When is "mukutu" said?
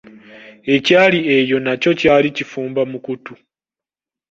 2.91-3.33